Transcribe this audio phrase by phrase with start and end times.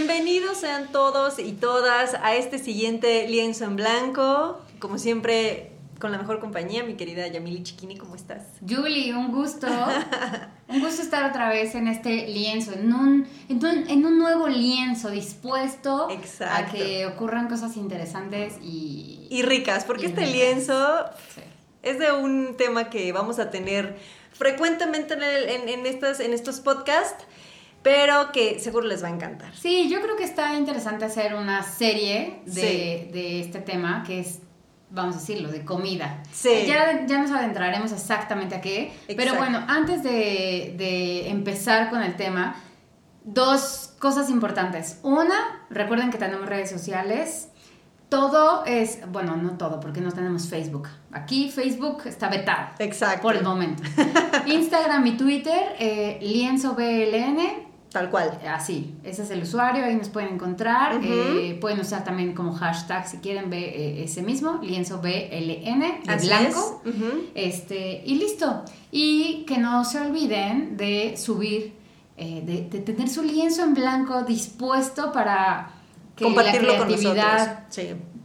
[0.00, 4.58] Bienvenidos sean todos y todas a este siguiente lienzo en blanco.
[4.78, 8.44] Como siempre, con la mejor compañía, mi querida Yamili Chiquini, ¿cómo estás?
[8.66, 9.66] Julie, un gusto.
[10.68, 16.08] un gusto estar otra vez en este lienzo, en un, en un, nuevo lienzo dispuesto
[16.48, 19.28] a que ocurran cosas interesantes y...
[19.28, 21.10] Y ricas, porque este lienzo
[21.82, 23.98] es de un tema que vamos a tener
[24.32, 27.26] frecuentemente en, en, estas, en estos podcasts
[27.82, 29.54] pero que seguro les va a encantar.
[29.56, 34.40] Sí, yo creo que está interesante hacer una serie de, este tema, que es,
[34.90, 36.22] vamos a decirlo, de comida.
[36.32, 36.64] Sí.
[36.66, 42.16] Ya, ya nos adentraremos exactamente a qué, pero bueno, antes de, de empezar con el
[42.16, 42.56] tema,
[43.24, 44.98] dos cosas importantes.
[45.02, 47.48] Una, recuerden que tenemos redes sociales,
[48.10, 50.88] todo es, bueno, no todo, porque no tenemos Facebook.
[51.12, 52.70] Aquí Facebook está vetado.
[52.80, 53.22] Exacto.
[53.22, 53.82] Por el momento.
[54.46, 57.69] Instagram y Twitter, eh, lienzo BLN.
[57.92, 58.40] Tal cual.
[58.48, 61.00] Así, ese es el usuario, ahí nos pueden encontrar.
[61.02, 66.16] Eh, pueden usar también como hashtag si quieren ver eh, ese mismo, lienzo BLN, de
[66.26, 66.82] blanco.
[67.34, 68.64] este, y listo.
[68.92, 71.74] Y que no se olviden de subir,
[72.16, 75.70] de, de tener su lienzo en blanco dispuesto para
[76.18, 77.24] compartirlo con nosotros.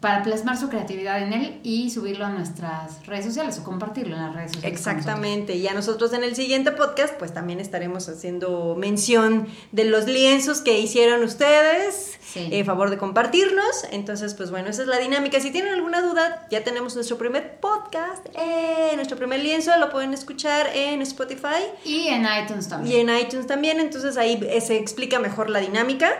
[0.05, 4.21] Para plasmar su creatividad en él y subirlo a nuestras redes sociales o compartirlo en
[4.21, 4.77] las redes sociales.
[4.77, 5.55] Exactamente.
[5.55, 10.61] Y a nosotros en el siguiente podcast, pues también estaremos haciendo mención de los lienzos
[10.61, 12.19] que hicieron ustedes.
[12.35, 13.85] en eh, favor de compartirnos.
[13.89, 15.39] Entonces, pues bueno, esa es la dinámica.
[15.39, 20.13] Si tienen alguna duda, ya tenemos nuestro primer podcast, eh, nuestro primer lienzo, lo pueden
[20.13, 21.65] escuchar en Spotify.
[21.83, 22.95] Y en iTunes también.
[22.95, 23.79] Y en iTunes también.
[23.79, 26.11] Entonces ahí se explica mejor la dinámica.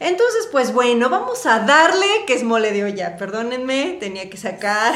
[0.00, 3.18] Entonces, pues bueno, vamos a darle, que es mole de olla.
[3.18, 4.94] Perdónenme, tenía que sacar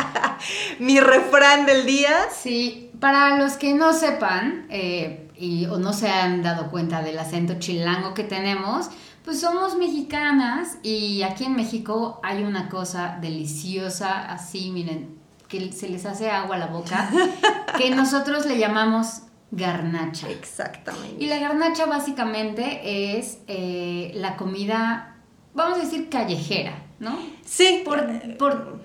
[0.80, 2.26] mi refrán del día.
[2.36, 7.18] Sí, para los que no sepan eh, y, o no se han dado cuenta del
[7.20, 8.90] acento chilango que tenemos,
[9.24, 15.88] pues somos mexicanas y aquí en México hay una cosa deliciosa, así, miren, que se
[15.88, 17.10] les hace agua a la boca,
[17.78, 20.28] que nosotros le llamamos garnacha.
[20.30, 21.22] Exactamente.
[21.22, 25.16] Y la garnacha básicamente es eh, la comida,
[25.54, 27.18] vamos a decir, callejera, ¿no?
[27.44, 27.82] Sí.
[27.84, 28.80] Por,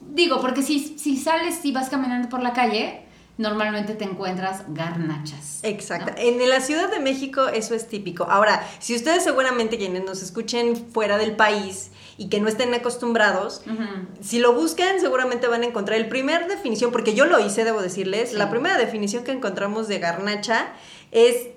[0.00, 3.07] digo, porque si, si sales y vas caminando por la calle,
[3.38, 5.60] normalmente te encuentras garnachas.
[5.62, 6.12] Exacto.
[6.16, 8.24] En la Ciudad de México eso es típico.
[8.24, 13.62] Ahora, si ustedes seguramente quienes nos escuchen fuera del país y que no estén acostumbrados,
[14.20, 17.80] si lo buscan seguramente van a encontrar el primer definición, porque yo lo hice, debo
[17.80, 20.72] decirles, la primera definición que encontramos de garnacha
[21.12, 21.48] es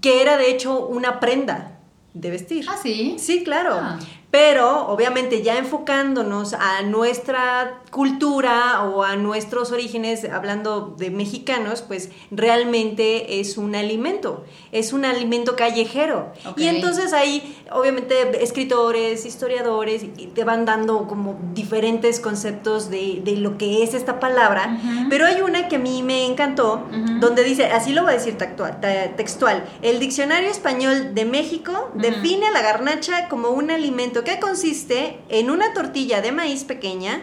[0.00, 1.78] que era de hecho una prenda
[2.14, 2.66] de vestir.
[2.68, 3.16] Ah, sí.
[3.18, 3.74] Sí, claro.
[3.74, 3.98] Ah.
[4.32, 12.08] Pero obviamente ya enfocándonos a nuestra cultura o a nuestros orígenes, hablando de mexicanos, pues
[12.30, 16.32] realmente es un alimento, es un alimento callejero.
[16.56, 20.04] Y entonces ahí obviamente escritores, historiadores
[20.34, 24.78] te van dando como diferentes conceptos de, lo que es esta palabra,
[25.10, 26.86] pero hay una que a mí me encantó,
[27.20, 28.80] donde dice, así lo voy a decir textual,
[29.16, 35.18] textual el Diccionario Español de México define a la garnacha como un alimento que consiste
[35.28, 37.22] en una tortilla de maíz pequeña,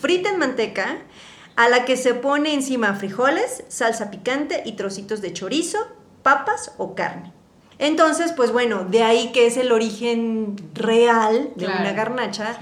[0.00, 0.98] frita en manteca,
[1.56, 5.78] a la que se pone encima frijoles, salsa picante y trocitos de chorizo,
[6.22, 7.32] papas o carne.
[7.78, 12.58] Entonces, pues bueno, de ahí que es el origen real de una garnacha.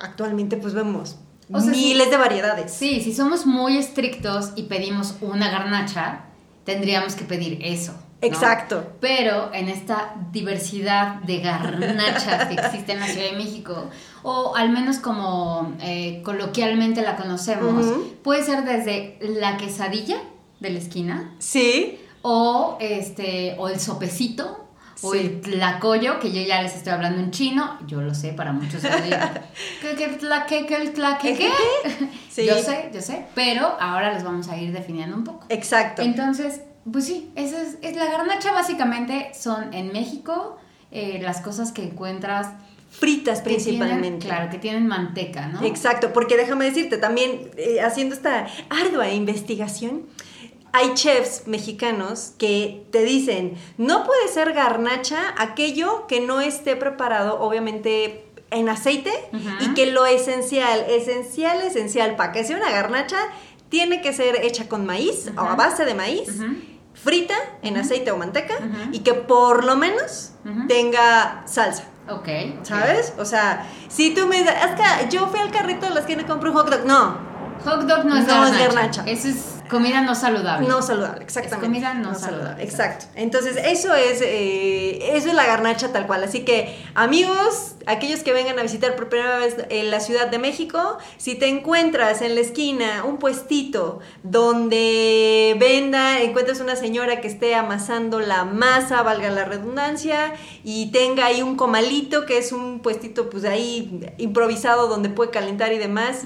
[0.00, 1.16] Actualmente pues vemos
[1.48, 2.72] miles de variedades.
[2.72, 6.24] Sí, si somos muy estrictos y pedimos una garnacha,
[6.64, 7.94] tendríamos que pedir eso.
[8.20, 8.94] Exacto.
[9.00, 13.88] Pero en esta diversidad de garnachas que existe en la Ciudad de México,
[14.22, 17.86] o al menos como eh, coloquialmente la conocemos,
[18.22, 20.20] puede ser desde la quesadilla
[20.60, 21.34] de la esquina.
[21.38, 22.00] Sí.
[22.22, 24.64] O, este, o el sopecito.
[25.00, 28.52] O el tlacoyo, que yo ya les estoy hablando en chino, yo lo sé, para
[28.52, 28.82] muchos
[29.80, 31.50] ¿Qué, qué, tlaque, qué, el tlaque, qué?
[32.28, 32.46] Sí.
[32.46, 35.46] Yo sé, yo sé, pero ahora les vamos a ir definiendo un poco.
[35.50, 36.02] Exacto.
[36.02, 40.56] Entonces, pues sí, esa es, la garnacha básicamente son en México
[40.90, 42.48] eh, las cosas que encuentras
[42.90, 44.26] fritas principalmente.
[44.26, 45.62] claro, que tienen manteca, ¿no?
[45.64, 50.02] Exacto, porque déjame decirte, también eh, haciendo esta ardua investigación,
[50.72, 57.40] hay chefs mexicanos que te dicen, no puede ser garnacha aquello que no esté preparado,
[57.40, 59.12] obviamente, en aceite
[59.60, 63.18] y que lo esencial, esencial, esencial para que sea una garnacha,
[63.68, 66.30] tiene que ser hecha con maíz o a base de maíz
[66.94, 68.54] frita en aceite o manteca
[68.92, 70.32] y que por lo menos
[70.66, 71.84] tenga salsa.
[72.10, 72.28] Ok.
[72.62, 73.12] ¿Sabes?
[73.18, 76.22] O sea, si tú me dices, es que yo fui al carrito de la esquina
[76.22, 76.84] y compré un hot dog.
[76.86, 77.18] No.
[77.64, 79.02] Hot dog no es no garnacha.
[79.06, 80.66] Eso es Comida no saludable.
[80.66, 81.66] No saludable, exactamente.
[81.66, 82.62] comida no, saludable.
[82.62, 83.06] Exacto.
[83.14, 86.24] Entonces, eso es, eh, eso es la garnacha tal cual.
[86.24, 90.38] Así que, amigos, aquellos que vengan a visitar por primera vez en la Ciudad de
[90.38, 97.28] México, si te encuentras en la esquina un puestito donde venda, encuentras una señora que
[97.28, 100.34] esté amasando la masa, valga la redundancia,
[100.64, 105.72] y tenga ahí un comalito, que es un puestito pues ahí improvisado donde puede calentar
[105.72, 106.24] y demás.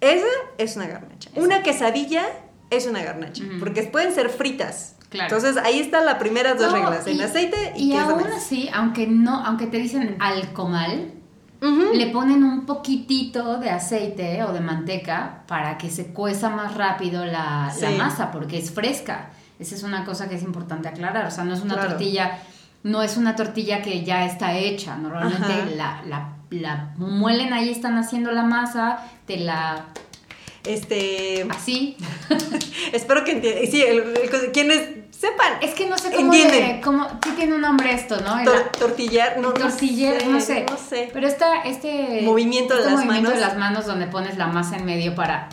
[0.00, 0.26] Esa
[0.58, 1.30] es una garnacha.
[1.36, 2.26] Una quesadilla
[2.70, 4.96] es una garnacha, porque pueden ser fritas.
[5.12, 9.44] Entonces ahí están las primeras dos reglas, en aceite y, y aún así, aunque no,
[9.44, 11.14] aunque te dicen al comal,
[11.60, 17.26] le ponen un poquitito de aceite o de manteca para que se cueza más rápido
[17.26, 19.30] la, masa, porque es fresca.
[19.58, 21.26] Esa es una cosa que es importante aclarar.
[21.26, 22.38] O sea, no es una tortilla,
[22.82, 24.96] no es una tortilla que ya está hecha.
[24.96, 29.86] Normalmente la, la, la muelen ahí, están haciendo la masa, te la
[30.64, 31.46] este.
[31.50, 31.96] Así.
[32.92, 33.66] Espero que entiendan.
[33.70, 33.82] Sí,
[34.52, 35.54] quienes sepan.
[35.62, 36.32] Es que no sé cómo.
[36.32, 36.80] Entienden.
[36.82, 38.36] cómo, sí tiene un nombre esto, ¿no?
[38.78, 41.10] tortillar, no, tortiller, no sé, no sé.
[41.12, 42.22] Pero está este.
[42.22, 43.40] Movimiento de este las movimiento manos.
[43.40, 45.48] de las manos donde pones la masa en medio para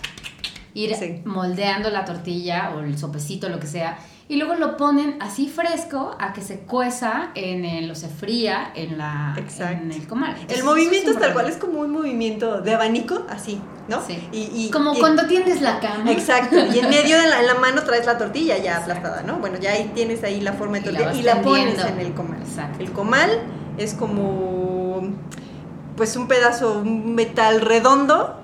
[0.73, 0.95] ir
[1.25, 3.97] moldeando la tortilla o el sopecito, lo que sea
[4.29, 8.71] y luego lo ponen así fresco a que se cueza en el, o se fría
[8.75, 10.35] en, la, en el comal.
[10.50, 14.01] el movimiento es tal cual, es como un movimiento de abanico, así, ¿no?
[14.06, 14.27] Sí.
[14.33, 16.12] Y, como cuando tiendes la cama.
[16.12, 19.38] Exacto, y en medio de la, en la mano traes la tortilla ya aplastada, ¿no?
[19.38, 22.41] Bueno, ya ahí tienes ahí la forma de tortilla y la, pones en el comal.
[22.41, 22.83] Exacto.
[22.83, 23.30] El comal
[23.77, 25.07] es como
[25.95, 28.41] pues un pedazo, un metal redondo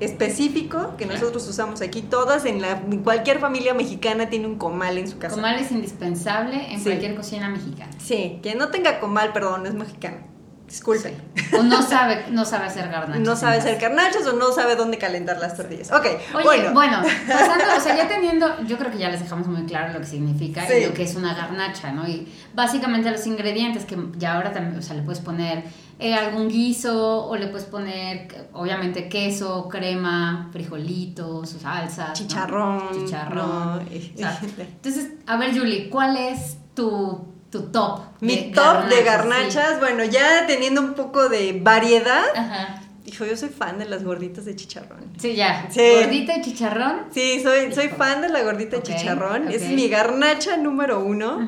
[0.00, 5.08] específico que nosotros usamos aquí todas en la cualquier familia mexicana tiene un comal en
[5.08, 5.34] su casa.
[5.34, 7.90] Comal es indispensable en cualquier cocina mexicana.
[7.98, 10.33] Sí, que no tenga comal, perdón, es mexicano.
[10.66, 11.14] Disculpe.
[11.58, 13.20] O no sabe, no sabe hacer garnachas.
[13.20, 15.92] No sabe hacer garnachas o no sabe dónde calentar las tortillas.
[15.92, 16.06] Ok,
[16.42, 16.72] bueno.
[16.72, 20.00] Bueno, pasando, o sea, ya teniendo, yo creo que ya les dejamos muy claro lo
[20.00, 22.08] que significa y lo que es una garnacha, ¿no?
[22.08, 25.62] Y básicamente los ingredientes que ya ahora también, o sea, le puedes poner
[26.00, 32.14] eh, algún guiso o le puedes poner, obviamente, queso, crema, frijolitos, salsas.
[32.14, 33.04] Chicharrón.
[33.04, 33.88] Chicharrón.
[33.92, 38.00] entonces, a ver, Julie, ¿cuál es tu tu top.
[38.20, 42.24] Mi top de garnachas, bueno, ya teniendo un poco de variedad.
[42.34, 42.82] Ajá.
[43.04, 45.12] Dijo, yo soy fan de las gorditas de chicharrón.
[45.18, 45.68] Sí, ya.
[45.68, 47.02] ¿Gordita de chicharrón?
[47.12, 49.52] Sí, soy, soy fan de la gordita de chicharrón.
[49.52, 51.38] Es mi garnacha número uno.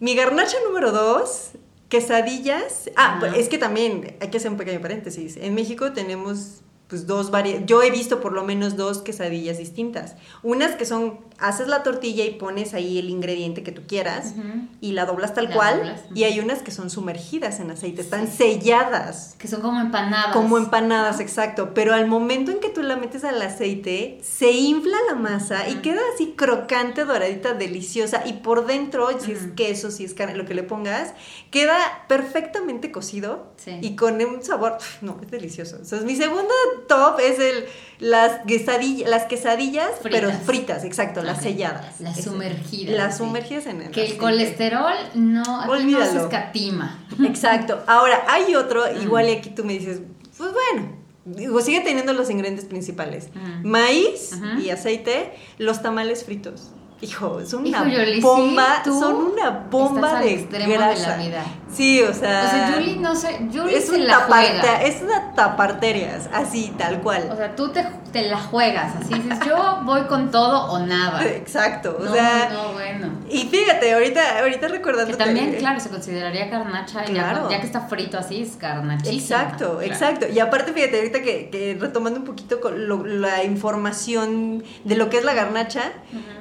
[0.00, 1.50] Mi garnacha número dos,
[1.90, 2.90] quesadillas.
[2.96, 5.36] Ah, pues es que también hay que hacer un pequeño paréntesis.
[5.36, 7.66] En México tenemos pues dos variedades.
[7.66, 10.14] Yo he visto por lo menos dos quesadillas distintas.
[10.42, 14.34] Unas que son haces la tortilla y pones ahí el ingrediente que tú quieras
[14.80, 16.00] y la doblas tal cual.
[16.14, 19.34] Y hay unas que son sumergidas en aceite, están selladas.
[19.38, 20.32] Que son como empanadas.
[20.32, 21.74] Como empanadas, exacto.
[21.74, 25.76] Pero al momento en que tú la metes al aceite, se infla la masa y
[25.76, 28.22] queda así crocante, doradita, deliciosa.
[28.24, 31.12] Y por dentro, si es queso, si es carne, lo que le pongas,
[31.50, 35.76] queda perfectamente cocido y con un sabor, no, es delicioso.
[35.76, 36.54] Entonces, mi segundo
[36.86, 37.64] top es el
[38.02, 42.00] las quesadillas, las quesadillas pero fritas, exacto, las selladas.
[42.00, 42.96] Las sumergidas.
[42.96, 46.98] Las sumergidas en el Que el colesterol no, no se escatima.
[47.24, 47.82] Exacto.
[47.86, 50.00] Ahora, hay otro, igual y aquí tú me dices,
[50.36, 53.28] pues bueno, digo, sigue teniendo los ingredientes principales.
[53.62, 54.32] Maíz
[54.62, 56.70] y aceite, los tamales fritos.
[57.02, 57.84] Hijo, son una
[58.20, 61.16] bomba, son una bomba de grasa.
[61.16, 61.44] De la vida.
[61.68, 62.44] Sí, o sea.
[62.44, 64.82] O sea, Julie no sé, Julie es se la juega.
[64.82, 67.28] Es una taparterias, así, tal cual.
[67.32, 71.24] O sea, tú te, te, la juegas, así dices, yo voy con todo o nada.
[71.26, 72.50] Exacto, o no, sea.
[72.52, 73.08] No, bueno.
[73.28, 75.10] Y fíjate, ahorita, ahorita recordando.
[75.10, 77.50] Que también, claro, se consideraría carnacha, claro.
[77.50, 79.42] ya, que está frito así, es carnachísima.
[79.42, 80.26] Exacto, exacto.
[80.28, 85.18] Y aparte, fíjate, ahorita que, que retomando un poquito con la información de lo que
[85.18, 85.92] es la garnacha,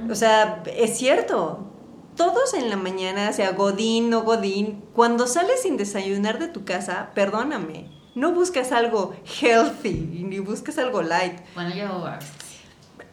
[0.09, 1.67] o sea, es cierto.
[2.17, 7.11] Todos en la mañana, sea Godín, o Godín, cuando sales sin desayunar de tu casa,
[7.15, 11.39] perdóname, no buscas algo healthy, ni buscas algo light.
[11.55, 12.05] Bueno, yo...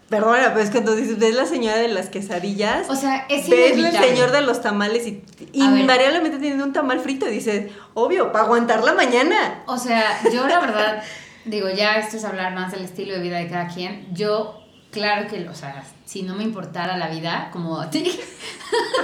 [0.08, 2.88] Perdona, pero es que entonces ves la señora de las quesadillas.
[2.88, 7.28] O sea, es Ves el señor de los tamales y invariablemente teniendo un tamal frito
[7.28, 9.64] y dices, obvio, para aguantar la mañana.
[9.66, 11.02] O sea, yo la verdad,
[11.44, 14.06] digo, ya esto es hablar más del estilo de vida de cada quien.
[14.14, 14.58] Yo
[14.90, 18.18] Claro que, o sea, si no me importara la vida, como a ti,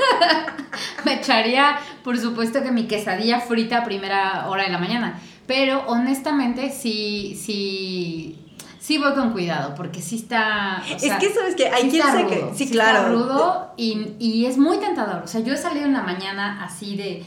[1.05, 5.21] me echaría, por supuesto, que mi quesadilla frita a primera hora de la mañana.
[5.47, 8.39] Pero honestamente, sí, sí,
[8.79, 10.83] sí voy con cuidado, porque sí está.
[10.89, 12.51] es que sabes que hay quien se que.
[12.55, 12.99] Sí, claro.
[12.99, 15.23] Está rudo y, y es muy tentador.
[15.23, 17.25] O sea, yo he salido en la mañana así de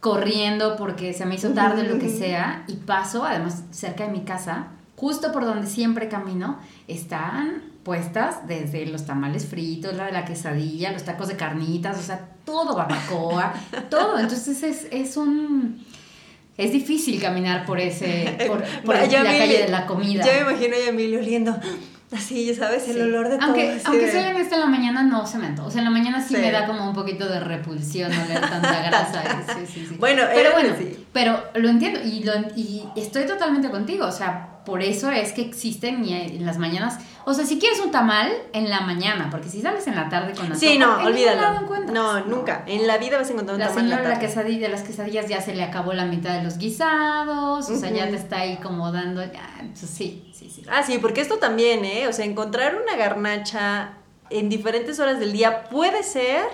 [0.00, 4.20] corriendo porque se me hizo tarde, lo que sea, y paso, además, cerca de mi
[4.20, 4.68] casa
[5.00, 10.92] justo por donde siempre camino, están puestas desde los tamales fritos, la de la quesadilla,
[10.92, 13.54] los tacos de carnitas, o sea, todo barbacoa,
[13.90, 14.18] todo.
[14.18, 15.82] Entonces es, es un
[16.60, 20.24] es difícil caminar por ese, por, por la calle de la comida.
[20.24, 21.56] Yo me imagino a Emilio oliendo
[22.12, 23.92] así, ya sabes, el olor de aunque, todo.
[23.92, 25.68] Aunque sea en esta en la mañana, no se me antoja.
[25.68, 28.82] O sea, en la mañana sí, me da como un poquito de repulsión oler tanta
[28.82, 29.22] grasa.
[29.56, 29.96] sí, sí, sí.
[29.98, 30.74] Bueno, pero eh, bueno,
[31.12, 34.06] pero lo entiendo y, lo, y estoy totalmente contigo.
[34.06, 37.00] O sea, por eso es que existen en las mañanas.
[37.24, 40.32] O sea, si quieres un tamal, en la mañana, porque si sales en la tarde
[40.32, 41.60] con la Sí, no, olvídalo.
[41.92, 42.62] No, nunca.
[42.68, 43.90] En la vida vas a encontrar un la tamal.
[43.90, 47.76] Señora, la quesadilla, las quesadillas ya se le acabó la mitad de los guisados, o
[47.76, 49.22] sea, ya te está ahí como dando.
[49.74, 50.62] sí, sí, sí.
[50.70, 52.06] Ah, sí, porque esto también, ¿eh?
[52.06, 53.94] O sea, encontrar una garnacha
[54.30, 56.44] en diferentes horas del día puede ser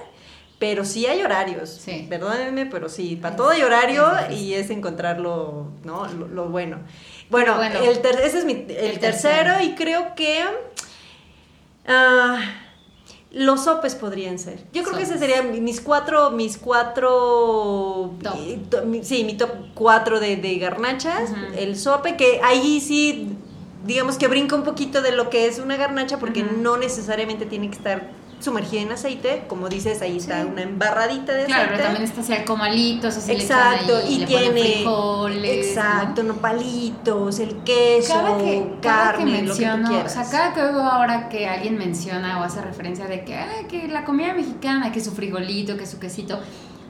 [0.58, 1.68] pero sí hay horarios.
[1.68, 2.06] Sí.
[2.08, 6.06] Perdónenme, pero sí, para todo hay horario y es encontrarlo, ¿no?
[6.06, 6.78] Lo, bueno.
[7.30, 10.44] Bueno, el ese es mi, el, tercero, y creo que
[11.88, 12.36] uh,
[13.32, 14.64] los sopes podrían ser.
[14.72, 18.36] Yo creo que ese sería mis cuatro, mis cuatro, top.
[19.02, 21.30] sí, mi top cuatro de, de garnachas.
[21.56, 23.28] El sope, que ahí sí,
[23.84, 27.68] digamos que brinca un poquito de lo que es una garnacha porque no necesariamente tiene
[27.70, 28.08] que estar
[28.40, 31.52] sumergida en aceite, como dices, ahí está una embarradita de aceite.
[31.52, 36.34] Claro, pero también está así comalitos, así Exacto, y le tiene frijoles, exacto, ¿no?
[36.34, 40.80] palitos, el queso, cada que, carne, que menciono, lo que O sea, cada que oigo
[40.80, 45.00] ahora que alguien menciona o hace referencia de que, ay, que la comida mexicana, que
[45.00, 46.38] su frijolito, que su quesito,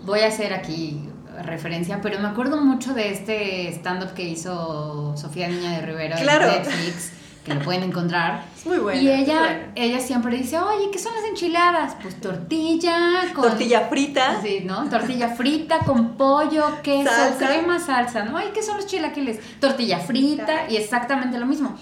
[0.05, 1.01] voy a hacer aquí
[1.43, 6.47] referencia, pero me acuerdo mucho de este stand-up que hizo Sofía Niña de Rivera claro.
[6.47, 7.13] en Netflix
[7.47, 8.45] que lo pueden encontrar.
[8.57, 9.01] Es muy bueno.
[9.01, 11.97] Y ella, ella siempre dice, oye, ¿qué son las enchiladas?
[12.03, 13.45] Pues tortilla con...
[13.45, 14.43] Tortilla frita.
[14.43, 14.89] Sí, ¿no?
[14.89, 18.41] Tortilla frita con pollo, queso, crema, salsa, ¿no?
[18.41, 19.39] ¿Y qué son los chilaquiles?
[19.61, 21.77] Tortilla frita y exactamente lo mismo.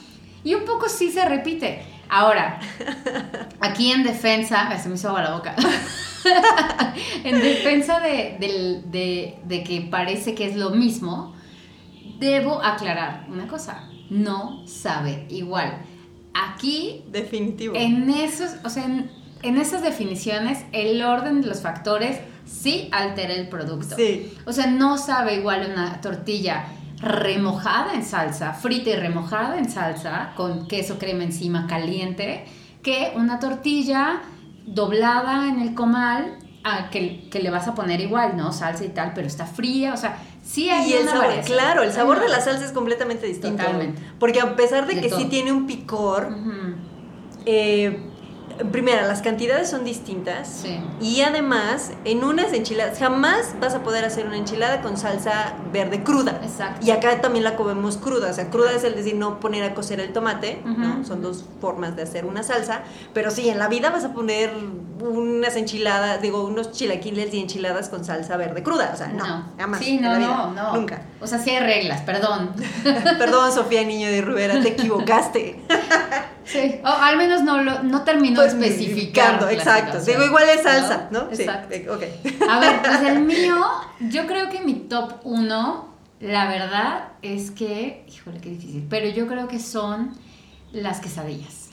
[0.45, 1.83] Y un poco sí se repite.
[2.11, 2.61] Ahora,
[3.61, 5.57] aquí en defensa, se me hizo agua la boca.
[7.25, 8.37] en defensa de,
[8.91, 11.35] de, de que parece que es lo mismo,
[12.19, 15.83] debo aclarar una cosa no sabe igual.
[16.33, 17.75] Aquí, definitivo.
[17.77, 23.49] En esos, o sea, en, esas definiciones, el orden de los factores sí altera el
[23.49, 23.97] producto.
[23.97, 24.33] Sí.
[24.47, 26.67] O sea, no sabe igual una tortilla
[27.01, 32.45] remojada en salsa, frita y remojada en salsa, con queso crema encima caliente,
[32.83, 34.23] que una tortilla
[34.65, 38.51] doblada en el comal, a que, que, le vas a poner igual, ¿no?
[38.51, 41.93] Salsa y tal, pero está fría, o sea, Sí hay y el sabor, claro, el
[41.93, 43.63] sabor de la salsa es completamente distinto.
[43.63, 44.03] Totalmente.
[44.19, 46.29] Porque a pesar de, que sí tiene un picor,
[47.47, 47.99] eh,
[48.71, 50.49] primera, las cantidades son distintas.
[50.49, 50.81] Sí.
[51.01, 56.03] Y además, en unas enchiladas, jamás vas a poder hacer una enchilada con salsa verde
[56.03, 56.41] cruda.
[56.43, 56.85] Exacto.
[56.87, 58.31] Y acá también la comemos cruda.
[58.31, 61.05] O sea, cruda es el decir no poner a cocer el tomate, ¿no?
[61.05, 62.83] Son dos formas de hacer una salsa.
[63.13, 64.53] Pero sí, en la vida vas a poner
[65.01, 68.91] unas enchiladas, digo, unos chilaquiles y enchiladas con salsa verde cruda.
[68.95, 69.81] O sea, no, jamás.
[69.81, 70.75] Sí, no, no, no.
[70.75, 71.03] Nunca.
[71.21, 72.53] O sea, sí hay reglas, perdón.
[73.19, 75.61] perdón, Sofía Niño de Rivera, te equivocaste.
[76.45, 79.49] Sí, o al menos no, lo, no terminó pues, especificando.
[79.49, 81.31] Exacto, digo, igual es salsa, ¿no?
[81.31, 81.75] Exacto.
[81.75, 82.03] Sí, ok.
[82.49, 83.57] A ver, pues el mío,
[84.01, 89.27] yo creo que mi top uno, la verdad es que, híjole, qué difícil, pero yo
[89.27, 90.13] creo que son
[90.73, 91.65] las quesadillas.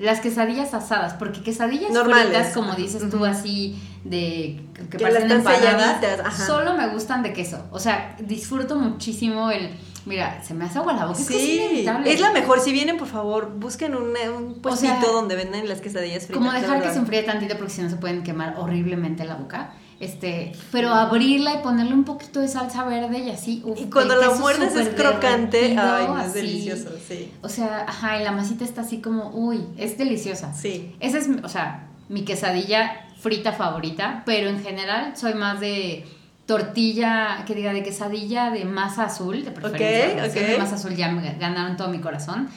[0.00, 2.48] Las quesadillas asadas, porque quesadillas Normales.
[2.48, 7.64] como dices tú, así de que, parecen empanadas, solo me gustan de queso.
[7.70, 9.70] O sea, disfruto muchísimo el
[10.06, 11.18] Mira, se me hace agua la boca.
[11.18, 12.60] Sí, es, la mejor.
[12.60, 16.36] Si vienen, por favor, busquen un, un puestito donde venden las quesadillas fritas.
[16.36, 19.72] Como dejar que se enfríe tantito porque si no se pueden quemar horriblemente la boca.
[20.00, 23.62] Este, pero abrirla y ponerle un poquito de salsa verde y así.
[23.76, 27.32] y cuando la muerdes es crocante, ay, es delicioso, sí.
[27.42, 30.52] O sea, ajá, y la masita está así como, uy, es deliciosa.
[30.52, 30.94] Sí.
[31.00, 36.04] Esa es, o sea, mi quesadilla frita favorita, pero en general soy más de
[36.46, 40.26] tortilla, que diga, de quesadilla de masa azul, de preferencia.
[40.26, 42.48] Okay, De masa azul ya me ganaron todo mi corazón.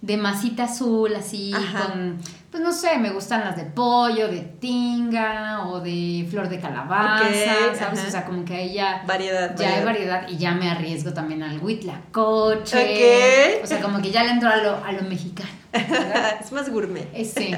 [0.00, 2.18] De masita azul, así, con,
[2.50, 7.74] pues no sé, me gustan las de pollo, de tinga o de flor de calabaza,
[7.78, 8.04] ¿sabes?
[8.08, 9.04] O sea, como que ahí ya...
[9.06, 9.56] Variedad.
[9.56, 13.60] Ya hay variedad y ya me arriesgo también al huitlacoche.
[13.62, 15.50] O sea, como que ya le entro a lo, a lo mexicano.
[16.40, 17.08] es más gourmet.
[17.14, 17.54] Eh, sí.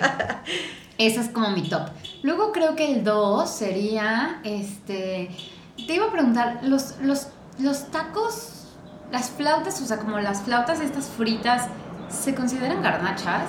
[0.98, 1.88] Ese es como mi top.
[2.22, 5.30] Luego creo que el 2 sería, este
[5.76, 7.28] te iba a preguntar, los, los,
[7.58, 8.68] los tacos,
[9.10, 11.68] las flautas, o sea, como las flautas estas fritas,
[12.08, 13.48] ¿se consideran garnachas?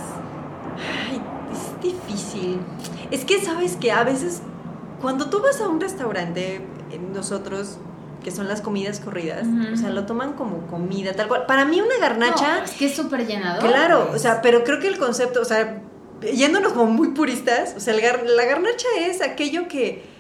[1.10, 2.60] Ay, es difícil.
[3.12, 4.41] Es que sabes que a veces
[5.01, 6.65] cuando tú vas a un restaurante,
[7.13, 7.77] nosotros
[8.24, 11.46] que son las comidas corridas, o sea, lo toman como comida, tal cual.
[11.46, 12.63] Para mí una garnacha...
[12.63, 13.70] es que es súper llenador.
[13.70, 15.84] Claro, o sea, pero creo que el concepto, o sea,
[16.34, 20.14] yéndonos como muy puristas, o sea, la garnacha es aquello que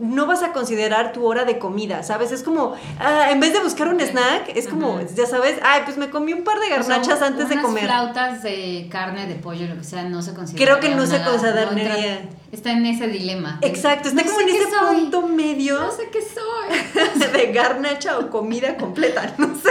[0.00, 2.32] no vas a considerar tu hora de comida, ¿sabes?
[2.32, 5.98] Es como, ah, en vez de buscar un snack, es como, ya sabes, ay, pues
[5.98, 7.84] me comí un par de garnachas antes de comer.
[7.84, 10.64] flautas de carne, de pollo, lo que sea, no se considera.
[10.64, 12.30] Creo que no se consideraría.
[12.50, 13.58] está en ese dilema.
[13.60, 15.78] Exacto, está como en ese punto medio.
[15.78, 17.30] No sé qué soy.
[17.32, 19.70] de garnacha o comida completa, no sé.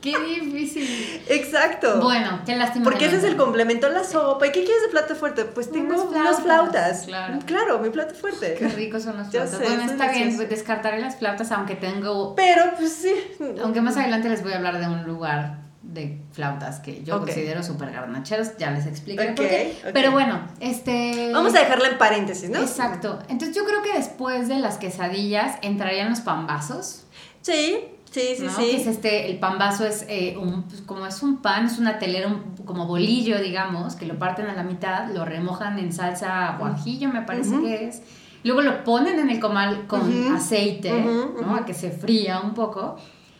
[0.00, 1.22] Qué difícil.
[1.28, 2.00] Exacto.
[2.00, 2.84] Bueno, qué lástima.
[2.84, 4.46] Porque ese es el complemento a la sopa.
[4.46, 5.44] ¿Y qué quieres de plato fuerte?
[5.44, 7.06] Pues tengo unas flautas.
[7.06, 7.38] Claro.
[7.44, 8.54] claro, mi plato fuerte.
[8.58, 9.58] Qué ricos son las flautas.
[9.58, 12.34] bueno, está bien, pues, descartaré las flautas, aunque tengo.
[12.36, 13.14] Pero, pues sí.
[13.62, 17.62] Aunque más adelante les voy a hablar de un lugar de flautas que yo considero
[17.62, 19.74] súper garnacheros, ya les explico por qué.
[19.92, 21.30] Pero bueno, este...
[21.32, 22.60] Vamos a dejarla en paréntesis, ¿no?
[22.60, 23.18] Exacto.
[23.28, 27.04] Entonces yo creo que después de las quesadillas entrarían los pambazos.
[27.40, 28.62] Sí, Sí, sí, sí.
[28.62, 31.98] Que es este, el pambazo es eh, un, pues, como es un pan, es una
[31.98, 36.56] telera, un, como bolillo, digamos, que lo parten a la mitad, lo remojan en salsa
[36.58, 38.02] guajillo, me parece que es.
[38.44, 40.00] Luego lo ponen en el comal con
[40.34, 40.92] aceite,
[41.40, 41.54] ¿no?
[41.54, 42.96] A que se fría un poco.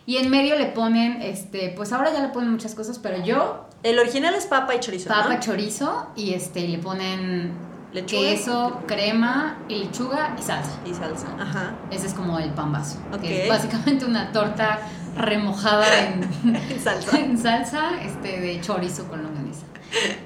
[0.06, 3.66] Y en medio le ponen, este, pues ahora ya le ponen muchas cosas, pero yo...
[3.82, 7.52] El original es papa y chorizo, Papa, chorizo, y este, le ponen
[7.92, 8.22] lechuga.
[8.22, 10.80] queso, crema, y lechuga y salsa.
[10.84, 11.74] Y salsa, ajá.
[11.90, 12.98] Ese es como el pambazo.
[13.20, 14.80] Que es básicamente una torta
[15.16, 17.18] remojada en, salsa.
[17.20, 19.66] en salsa este, de chorizo con longaniza.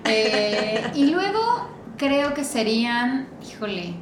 [0.04, 3.94] Eh, y luego creo que serían, híjole,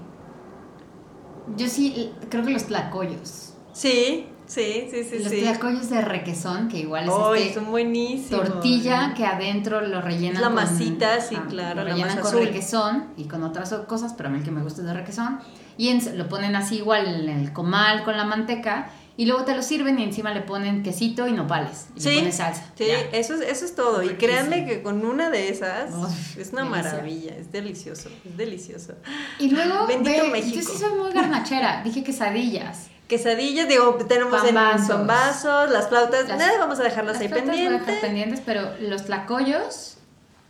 [1.57, 3.55] yo sí creo que los tlacoyos.
[3.73, 5.19] Sí, Sí, sí, sí.
[5.21, 8.49] Los tlacoyos de requesón, que igual es este son buenísimos.
[8.49, 11.85] tortilla que adentro lo rellenan la masita, sí, claro.
[11.85, 14.81] Lo rellenan con requesón y con otras cosas, pero a mí el que me gusta
[14.81, 15.39] es de requesón.
[15.79, 18.91] Y lo ponen así igual en el comal con la manteca.
[19.17, 21.87] Y luego te lo sirven y encima le ponen quesito y nopales.
[21.95, 22.65] Y le pones salsa.
[22.75, 24.03] Sí, eso es, eso es todo.
[24.03, 25.91] Y créanme que con una de esas
[26.37, 27.37] es una maravilla.
[27.37, 28.09] Es delicioso.
[28.25, 28.95] Es delicioso.
[29.39, 30.57] Y luego, Bendito México.
[30.57, 31.83] yo sí soy muy garnachera.
[31.85, 37.85] Dije quesadillas quesadillas, digo, tenemos en vasos, las flautas, nada, vamos a dejarlas ahí pendientes.
[37.85, 39.99] Dejar pendientes, pero los tlacoyos.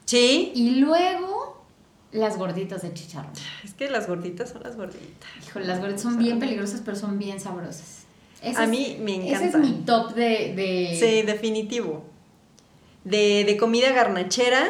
[0.05, 0.53] Sí.
[0.55, 1.65] Y luego
[2.13, 3.33] las gorditas de chicharrón.
[3.65, 5.31] Es que las gorditas son las gorditas.
[5.47, 8.03] Híjole, las gorditas son bien peligrosas, pero son bien sabrosas.
[8.55, 9.47] a mí me encanta.
[9.47, 10.97] Ese es mi top de...
[11.01, 12.05] Sí, definitivo.
[13.05, 14.69] De, de comida garnachera.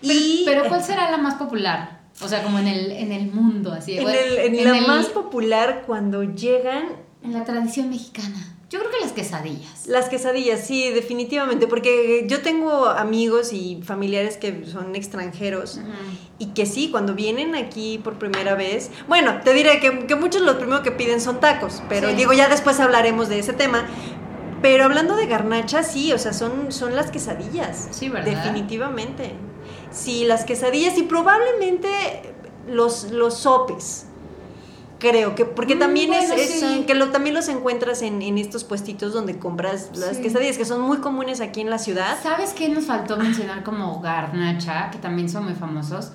[0.00, 0.44] y...
[0.46, 2.00] pero ¿cuál será la más popular?
[2.22, 3.98] O sea, como en el, en el mundo, así.
[3.98, 7.01] En, el, en, la más popular cuando llegan...
[7.22, 8.56] En la tradición mexicana.
[8.72, 9.86] Yo creo que las quesadillas.
[9.86, 15.78] Las quesadillas, sí, definitivamente, porque yo tengo amigos y familiares que son extranjeros
[16.38, 20.40] y que sí, cuando vienen aquí por primera vez, bueno, te diré que, que muchos
[20.40, 23.86] lo primero que piden son tacos, pero digo, ya después hablaremos de ese tema.
[24.62, 27.88] Pero hablando de garnacha, sí, o sea, son, son las quesadillas.
[27.90, 28.42] Sí, ¿verdad?
[28.42, 29.34] Definitivamente.
[29.90, 31.88] Sí, las quesadillas y probablemente
[32.68, 34.06] los, los sopes.
[35.02, 36.30] Creo que, porque mm, también es,
[36.86, 40.98] que lo, también los encuentras en, estos puestitos donde compras las quesadillas, que son muy
[40.98, 42.22] comunes aquí en la ciudad.
[42.22, 46.12] ¿Sabes qué nos faltó mencionar como garnacha, que también son muy famosos?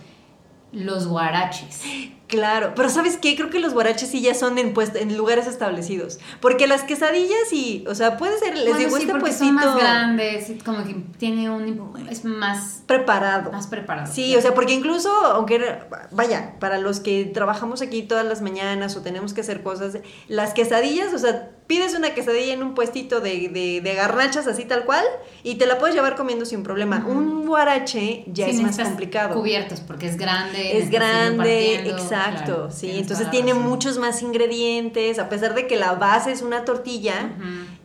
[0.71, 1.81] Los guaraches.
[2.27, 3.37] Claro, pero ¿sabes qué?
[3.37, 6.19] Creo que los guaraches sí ya son en, en lugares establecidos.
[6.41, 9.45] Porque las quesadillas y, o sea, puede ser, les digo, este puestito.
[9.45, 11.93] Son más grandes, como que tiene un.
[12.09, 12.83] es más.
[12.85, 13.51] Preparado.
[13.53, 14.11] Más preparado.
[14.13, 15.79] Sí, o sea, porque incluso, aunque,
[16.11, 20.53] vaya, para los que trabajamos aquí todas las mañanas o tenemos que hacer cosas, las
[20.53, 24.85] quesadillas, o sea, pides una quesadilla en un puestito de, de, de, garnachas así tal
[24.85, 25.03] cual
[25.43, 27.05] y te la puedes llevar comiendo sin problema.
[27.07, 29.35] Un guarache ya es más complicado.
[29.35, 30.77] Cubiertos porque es grande.
[30.77, 32.69] Es grande, exacto.
[32.71, 37.31] sí, entonces tiene muchos más ingredientes, a pesar de que la base es una tortilla.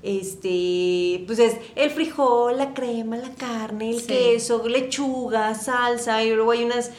[0.02, 6.50] Este, pues es el frijol, la crema, la carne, el queso, lechuga, salsa, y luego
[6.50, 6.90] hay unas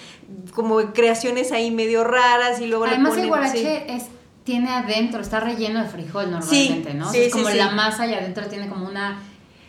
[0.53, 4.05] como creaciones ahí medio raras y luego Además el guarache es
[4.43, 7.12] tiene adentro, está relleno de frijol normalmente, ¿no?
[7.12, 9.19] es como la masa y adentro tiene como una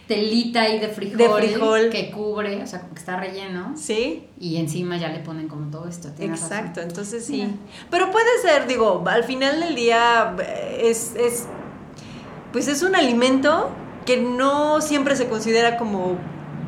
[0.06, 3.72] telita ahí de frijol, que cubre, o sea, como que está relleno.
[3.76, 4.24] Sí.
[4.38, 6.08] Y encima ya le ponen como todo esto.
[6.18, 7.46] Exacto, entonces sí.
[7.90, 11.46] Pero puede ser, digo, al final del día eh, es, es,
[12.52, 13.70] pues es un alimento
[14.04, 16.18] que no siempre se considera como,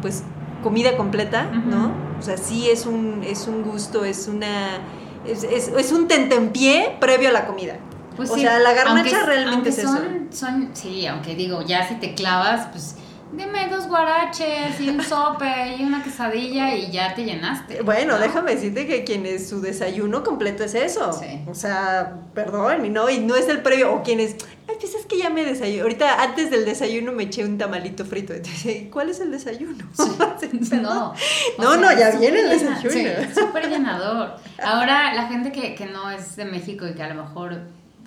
[0.00, 0.22] pues,
[0.62, 1.92] comida completa, ¿no?
[2.18, 4.80] O sea, sí es un, es un gusto, es una...
[5.26, 7.78] Es, es, es un tentempié previo a la comida.
[8.16, 10.46] Pues o sea, la garnacha realmente es son, eso.
[10.46, 12.96] Son, sí, aunque digo, ya si te clavas, pues
[13.32, 17.82] dime dos guaraches y un sope y una quesadilla y ya te llenaste.
[17.82, 21.12] Bueno, déjame decirte que quienes su desayuno completo es eso.
[21.12, 21.42] Sí.
[21.46, 24.36] O sea, perdón, y no, y no es el previo, o quienes,
[24.68, 25.82] ay, pues es que ya me desayuno.
[25.82, 28.32] Ahorita antes del desayuno me eché un tamalito frito.
[28.32, 29.84] Entonces, ¿cuál es el desayuno?
[30.82, 31.14] no,
[31.58, 32.90] no, no, ya viene el desayuno.
[32.90, 34.36] Sí, súper llenador.
[34.62, 37.60] Ahora, la gente que, que no es de México y que a lo mejor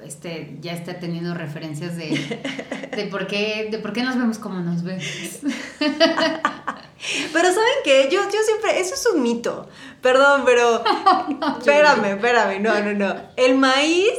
[0.06, 2.42] este, ya está teniendo referencias de,
[2.96, 5.04] de, por qué, de por qué nos vemos como nos vemos.
[7.34, 8.10] Pero ¿saben qué?
[8.12, 9.70] Yo, yo siempre, eso es un mito.
[10.02, 10.84] Perdón, pero...
[11.60, 13.16] espérame, espérame, no, no, no.
[13.38, 14.12] El maíz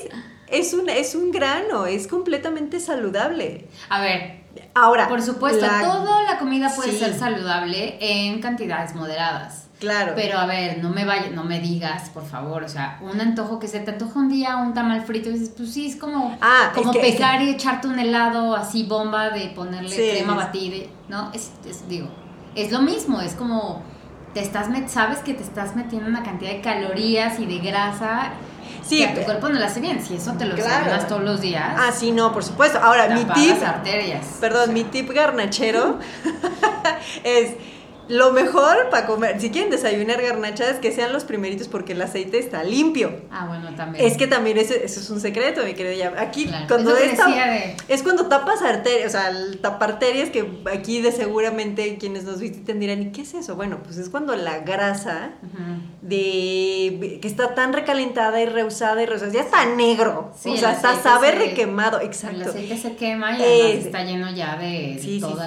[0.48, 3.68] es un, es un grano, es completamente saludable.
[3.88, 5.08] A ver, ahora...
[5.08, 9.69] Por supuesto, toda la comida puede ser saludable en cantidades moderadas.
[9.80, 10.12] Claro.
[10.14, 13.58] Pero a ver, no me vaya, no me digas, por favor, o sea, un antojo
[13.58, 16.36] que se te antoja un día, un tamal frito, y dices, pues sí, es como,
[16.42, 21.32] ah, como pecar y echarte un helado así bomba de ponerle crema batida, ¿no?
[21.32, 21.50] Es,
[21.88, 22.08] digo,
[22.54, 23.82] es lo mismo, es como,
[24.34, 28.32] te estás, sabes que te estás metiendo una cantidad de calorías y de grasa
[28.82, 30.04] Sí, que a tu cuerpo no le hace bien.
[30.04, 31.04] Si eso te lo claro.
[31.06, 31.74] todos los días.
[31.76, 32.78] Ah, sí, no, por supuesto.
[32.78, 33.62] Ahora, mi tip.
[33.62, 34.38] arterias.
[34.40, 35.98] Perdón, mi tip garnachero
[37.24, 37.54] es
[38.10, 42.38] lo mejor para comer, si quieren desayunar garnachadas, que sean los primeritos porque el aceite
[42.38, 43.22] está limpio.
[43.30, 44.04] Ah, bueno, también.
[44.04, 46.12] Es que también eso, es un secreto, mi querida.
[46.18, 47.18] Aquí, cuando es,
[47.86, 52.80] es cuando tapas arterias, o sea, tapar arterias, que aquí de seguramente quienes nos visiten
[52.80, 53.54] dirán, ¿y qué es eso?
[53.54, 55.30] Bueno, pues es cuando la grasa
[56.02, 60.32] de que está tan recalentada y rehusada y rehusada, ya está negro.
[60.34, 62.42] o sea, está sabe requemado, exacto.
[62.42, 65.40] El aceite se quema y además está lleno ya de, todos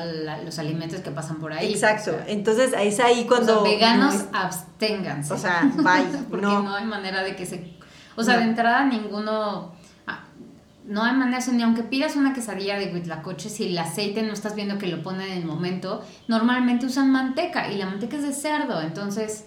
[0.45, 1.73] los alimentos que pasan por ahí.
[1.73, 2.15] Exacto.
[2.27, 3.55] Entonces, entonces es ahí cuando...
[3.55, 5.33] Los veganos absténganse.
[5.33, 6.19] O sea, bye.
[6.29, 6.75] Porque no.
[6.75, 7.73] hay manera de que se...
[8.15, 9.73] O sea, de entrada ninguno...
[10.07, 10.25] Ah,
[10.85, 14.55] no hay manera, ni aunque pidas una quesadilla de huitlacoche, si el aceite no estás
[14.55, 18.33] viendo que lo ponen en el momento, normalmente usan manteca y la manteca es de
[18.33, 19.45] cerdo, entonces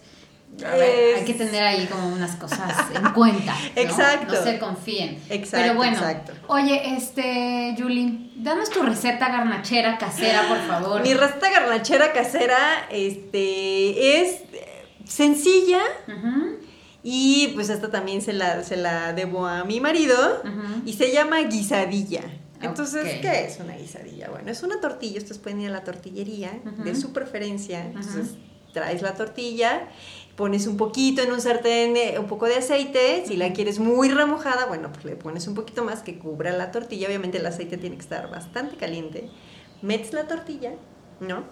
[0.65, 3.55] hay que tener ahí como unas cosas en cuenta.
[3.77, 4.35] Exacto.
[4.35, 5.21] No se confíen.
[5.29, 5.59] Exacto.
[5.63, 6.01] Pero bueno,
[6.49, 11.03] oye, este, Julie, danos tu receta garnachera casera, por favor.
[11.03, 14.43] Mi receta garnachera casera, este, es
[15.05, 15.81] sencilla.
[17.03, 20.43] Y pues esta también se la, se la debo a mi marido.
[20.85, 22.23] Y se llama guisadilla.
[22.63, 24.31] Entonces, ¿qué es una guisadilla?
[24.31, 25.19] Bueno, es una tortilla.
[25.19, 27.85] Ustedes pueden ir a la tortillería de su preferencia.
[27.85, 28.31] Entonces,
[28.73, 29.89] traes la tortilla
[30.37, 34.11] pones un poquito en un sartén, eh, un poco de aceite, si la quieres muy
[34.11, 37.79] remojada, bueno, pues le pones un poquito más que cubra la tortilla, obviamente el aceite
[37.79, 39.31] tiene que estar bastante caliente,
[39.81, 40.73] metes la tortilla,
[41.21, 41.45] ¿no?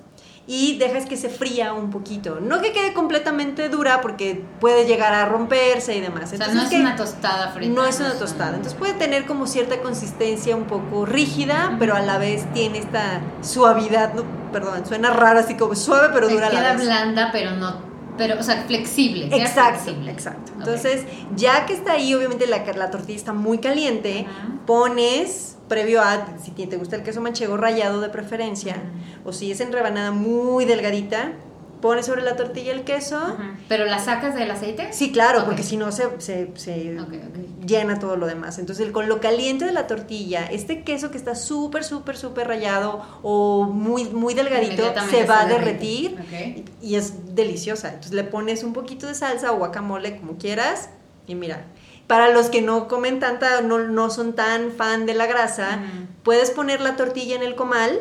[0.46, 5.14] Y dejas que se fría un poquito, no que quede completamente dura porque puede llegar
[5.14, 6.34] a romperse y demás.
[6.34, 7.72] o sea, no es una tostada frita.
[7.72, 12.00] No es una tostada, entonces puede tener como cierta consistencia un poco rígida, pero a
[12.00, 16.52] la vez tiene esta suavidad, no, perdón, suena raro así como suave pero dura a
[16.52, 16.82] la vez.
[16.82, 19.28] Queda blanda pero no pero, o sea, flexible.
[19.32, 20.52] Exacto, exacto.
[20.58, 21.04] Entonces,
[21.36, 24.26] ya que está ahí, obviamente la, la tortilla está muy caliente,
[24.66, 28.76] pones, previo a, si te gusta el queso manchego rallado de preferencia,
[29.24, 31.32] o si es en rebanada muy delgadita,
[31.84, 33.36] pones sobre la tortilla el queso.
[33.68, 34.94] ¿Pero la sacas del aceite?
[34.94, 36.08] Sí, claro, porque si no se,
[37.66, 38.58] llena todo lo demás.
[38.58, 43.02] Entonces, con lo caliente de la tortilla, este queso que está súper, súper, súper rallado
[43.22, 46.16] o muy, muy delgadito, se va a derretir
[46.80, 47.88] y, es deliciosa.
[47.88, 50.88] Entonces, le pones un poquito de salsa o guacamole, como quieras,
[51.26, 51.66] y mira.
[52.06, 55.82] Para los que no comen tanta, no, no son tan fan de la grasa,
[56.22, 58.00] puedes poner la tortilla en el comal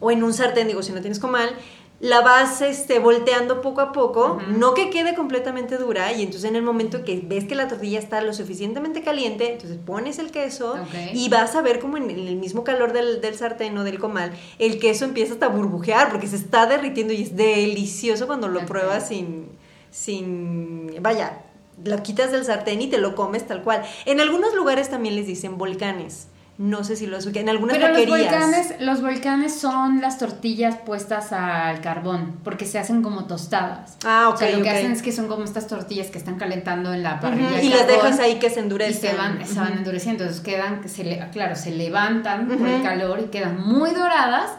[0.00, 1.50] o en un sartén, digo, si no tienes comal,
[1.98, 6.56] la vas este, volteando poco a poco, no que quede completamente dura, y entonces en
[6.56, 10.76] el momento que ves que la tortilla está lo suficientemente caliente, entonces pones el queso
[11.14, 14.32] y vas a ver como en el mismo calor del, del, sartén o del comal,
[14.58, 18.66] el queso empieza hasta a burbujear porque se está derritiendo y es delicioso cuando lo
[18.66, 19.48] pruebas sin,
[19.90, 21.44] sin, vaya,
[21.82, 23.82] lo quitas del sartén y te lo comes tal cual.
[24.04, 26.28] En algunos lugares también les dicen volcanes.
[26.58, 30.76] No sé si lo has En algunas Pero Los volcanes, los volcanes son las tortillas
[30.76, 33.98] puestas al carbón, porque se hacen como tostadas.
[34.04, 34.34] Ah, ok.
[34.34, 37.02] O sea, lo que hacen es que son como estas tortillas que están calentando en
[37.02, 37.62] la parrilla.
[37.62, 38.96] Y las dejas ahí que se endurecen.
[38.96, 40.24] Y se van, se van endureciendo.
[40.24, 44.50] Entonces quedan, se le, claro, se levantan por el calor y quedan muy doradas.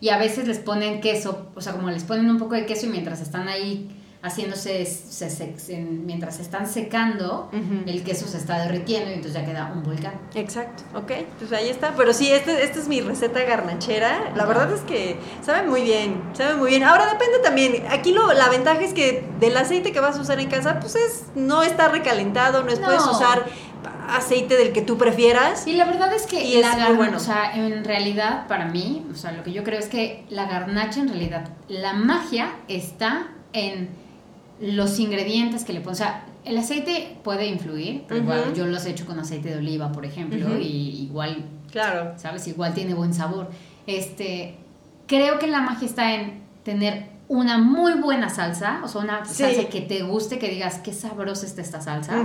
[0.00, 2.86] Y a veces les ponen queso, o sea, como les ponen un poco de queso
[2.86, 3.88] y mientras están ahí
[4.26, 7.50] haciéndose, se, mientras se están secando,
[7.86, 10.14] el queso se está derritiendo y entonces ya queda un volcán.
[10.34, 11.94] Exacto, ok, pues ahí está.
[11.96, 14.32] Pero sí, esta este es mi receta garnachera.
[14.34, 16.84] La verdad es que sabe muy bien, sabe muy bien.
[16.84, 20.40] Ahora depende también, aquí lo, la ventaja es que del aceite que vas a usar
[20.40, 23.46] en casa, pues es, no está recalentado, no es, puedes usar
[24.08, 25.66] aceite del que tú prefieras.
[25.66, 27.16] Y la verdad es que y la bueno.
[27.16, 30.46] o sea, en realidad para mí, o sea, lo que yo creo es que la
[30.46, 33.88] garnacha en realidad, la magia está en
[34.60, 36.00] los ingredientes que le pones.
[36.00, 39.58] O sea, el aceite puede influir, pero igual yo los he hecho con aceite de
[39.58, 42.14] oliva, por ejemplo, y igual, claro.
[42.16, 42.46] ¿sabes?
[42.46, 43.50] Igual tiene buen sabor.
[43.86, 44.54] Este,
[45.06, 49.68] creo que la magia está en tener una muy buena salsa, o sea, una salsa
[49.68, 52.24] que te guste, que digas qué sabrosa está esta salsa,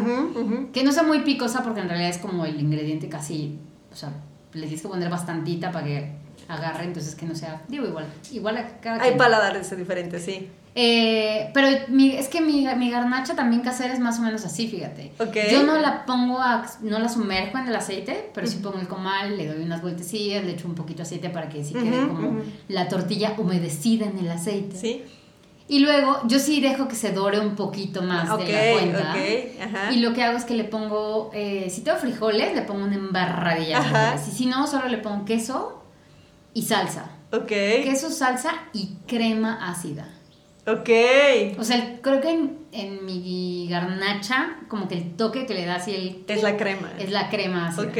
[0.71, 3.57] que no sea muy picosa porque en realidad es como el ingrediente casi,
[3.91, 4.09] o sea,
[4.53, 6.11] le tienes que poner bastantita para que
[6.47, 10.49] agarre, entonces que no sea, digo igual, igual a cada Hay paladares diferentes, sí.
[10.73, 15.11] Eh, pero es que mi, mi, garnacha también casera es más o menos así, fíjate.
[15.51, 18.87] Yo no la pongo, a, no la sumerjo en el aceite, pero sí pongo el
[18.87, 22.07] comal, le doy unas vueltecillas, le echo un poquito de aceite para que sí quede
[22.07, 24.77] como la tortilla humedecida en el aceite.
[24.77, 25.03] Sí.
[25.67, 29.15] Y luego yo sí dejo que se dore un poquito más de la cuenta.
[29.91, 32.95] Y lo que hago es que le pongo, eh, si tengo frijoles, le pongo una
[32.95, 34.27] embarradilla de frijoles.
[34.27, 35.81] Y si no, solo le pongo queso
[36.53, 37.11] y salsa.
[37.31, 37.47] Ok.
[37.47, 40.09] Queso, salsa y crema ácida.
[40.67, 40.89] Ok.
[41.57, 45.75] O sea, creo que en, en, mi garnacha, como que el toque que le da
[45.75, 46.23] así el...
[46.27, 46.91] Es la crema.
[46.99, 47.81] Es la crema así.
[47.81, 47.97] Ok,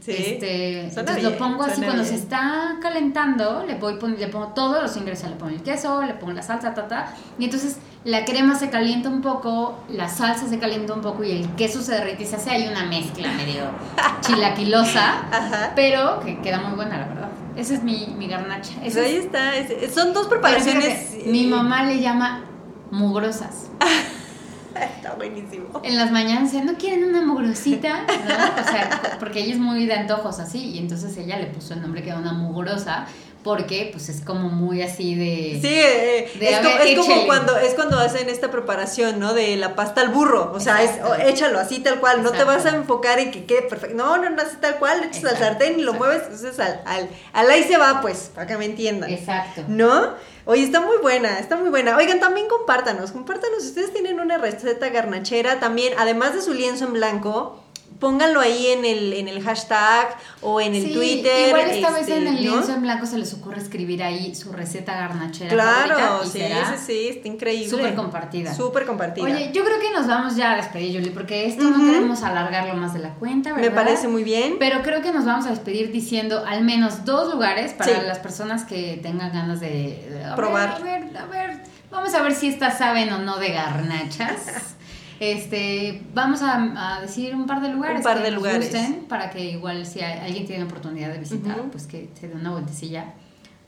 [0.00, 0.12] sí.
[0.12, 4.96] Este, entonces lo pongo así cuando se está calentando, le, voy, le pongo todos los
[4.96, 8.56] ingredientes, le pongo el queso, le pongo la salsa, ta, ta, y entonces la crema
[8.56, 12.22] se calienta un poco, la salsa se calienta un poco y el queso se derrite
[12.22, 13.64] y se hace ahí una mezcla medio
[14.22, 17.19] chilaquilosa, pero que queda muy buena, la verdad.
[17.60, 18.72] Esa es mi, mi garnacha.
[18.80, 19.52] Pues ahí está.
[19.92, 21.26] son dos preparaciones.
[21.26, 22.44] mi mamá le llama
[22.90, 23.68] mugrosas.
[24.74, 25.82] Está buenísimo.
[25.84, 28.06] En las mañanas, ¿no quieren una mugrosita?
[28.06, 28.62] ¿No?
[28.62, 31.82] O sea, porque ella es muy de antojos así, y entonces ella le puso el
[31.82, 33.06] nombre que era una mugrosa,
[33.42, 35.58] porque pues es como muy así de...
[35.60, 39.32] Sí, eh, es, como, cuando, es cuando hacen esta preparación, ¿no?
[39.32, 40.90] De la pasta al burro, o sea, es,
[41.24, 44.28] échalo así tal cual, no te vas a enfocar en que quede perfecto, no, no,
[44.28, 47.64] no, así tal cual, echas al sartén y lo mueves, entonces al, al, al, ahí
[47.64, 49.10] se va, pues, para que me entiendan.
[49.10, 49.64] Exacto.
[49.68, 50.14] ¿No?
[50.44, 51.96] Oye, está muy buena, está muy buena.
[51.96, 56.94] Oigan, también compártanos, compártanos, ustedes tienen una receta garnachera, también, además de su lienzo en
[56.94, 57.62] blanco,
[57.98, 61.48] pónganlo ahí en el, en el hashtag o en el Twitter.
[61.48, 64.52] Igual esta vez en el este, lienzo en blanco se les ocurre escribir ahí su
[64.52, 65.50] receta garnachera.
[65.50, 67.68] Claro, sí, sí, sí, está increíble.
[67.68, 68.54] Súper compartida.
[68.54, 69.24] Súper compartida.
[69.24, 72.74] Oye, yo creo que nos vamos ya a despedir, Julie, porque esto no queremos alargarlo
[72.74, 73.70] más de la cuenta, ¿verdad?
[73.70, 74.56] Me parece muy bien.
[74.58, 78.64] Pero creo que nos vamos a despedir diciendo al menos dos lugares para las personas
[78.64, 80.70] que tengan ganas de, probar.
[80.70, 84.76] a ver, a ver, vamos a ver si estas saben o no de garnachas.
[85.20, 88.70] Este, vamos a, decir un par de lugares un par de lugares.
[88.70, 92.52] gusten para que igual si alguien tiene oportunidad de visitar, pues que se dé una
[92.52, 93.12] vueltecilla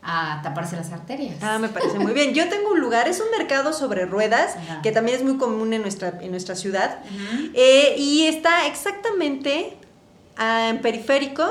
[0.01, 1.35] a taparse las arterias.
[1.41, 2.33] Ah, me parece muy bien.
[2.33, 5.83] Yo tengo un lugar, es un mercado sobre ruedas, que también es muy común en
[5.83, 6.97] nuestra, en nuestra ciudad,
[7.53, 9.77] eh, y está exactamente
[10.37, 11.45] ah, en periférico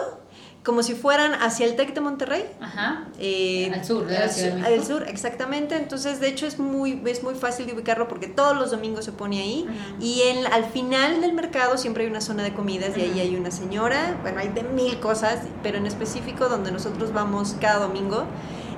[0.65, 2.45] como si fueran hacia el TEC de Monterrey.
[2.61, 3.09] Ajá.
[3.19, 5.77] Eh, al sur, de Al sur, exactamente.
[5.77, 9.13] Entonces, de hecho, es muy, es muy fácil de ubicarlo porque todos los domingos se
[9.13, 9.67] pone ahí.
[10.01, 13.35] Y en, al final del mercado siempre hay una zona de comidas y ahí hay
[13.35, 14.19] una señora.
[14.23, 18.25] Bueno, hay de mil cosas, pero en específico donde nosotros vamos cada domingo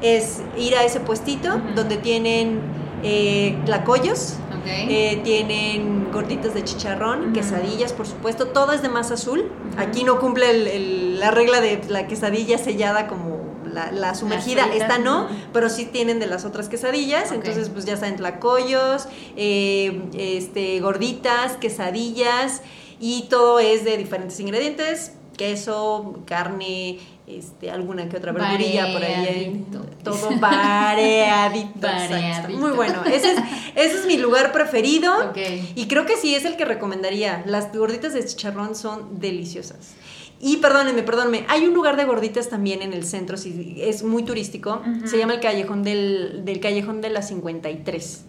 [0.01, 2.61] es ir a ese puestito donde tienen
[3.03, 4.38] eh, tlacoyos.
[4.66, 8.47] Eh, tienen gorditas de chicharrón, quesadillas, por supuesto.
[8.47, 9.51] Todo es de masa azul.
[9.77, 13.41] Aquí no cumple la regla de la quesadilla sellada como
[13.73, 14.67] la, sumergida.
[14.75, 17.33] Esta no, pero sí tienen de las otras quesadillas.
[17.33, 22.61] Entonces, pues ya saben, tlacoyos, eh, este, gorditas, quesadillas.
[23.01, 25.13] Y todo es de diferentes ingredientes.
[25.39, 29.65] Queso, carne, este, alguna que otra verdurilla por ahí.
[30.05, 31.89] Todo variadito.
[32.51, 33.03] Muy bueno.
[33.07, 33.39] Ese es,
[33.77, 35.33] ese es mi lugar preferido.
[35.75, 37.43] Y creo que sí es el que recomendaría.
[37.47, 39.95] Las gorditas de chicharrón son deliciosas.
[40.40, 44.83] Y perdónenme, perdónenme, hay un lugar de gorditas también en el centro, es muy turístico,
[45.05, 48.25] se llama el Callejón del, del Callejón de la 53.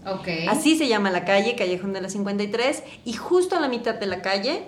[0.47, 4.05] Así se llama la calle, Callejón de la 53, y justo a la mitad de
[4.05, 4.63] la calle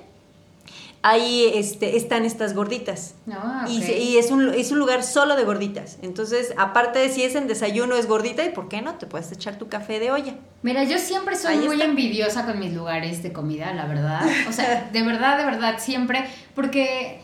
[1.07, 3.15] ahí este, están estas gorditas.
[3.31, 5.97] Ah, y, es, un, es un lugar solo de gorditas.
[6.01, 8.95] Entonces, aparte de si es en desayuno, es gordita, ¿y por qué no?
[8.95, 10.35] Te puedes echar tu café de olla.
[10.63, 14.25] Mira, yo siempre soy muy envidiosa con mis lugares de comida, la verdad.
[14.49, 17.21] O sea, de verdad, de verdad, siempre, porque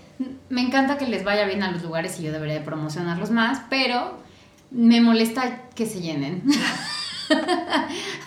[0.50, 4.20] me encanta que les vaya bien a los lugares y yo debería promocionarlos más, pero
[4.72, 6.44] me molesta que se llenen.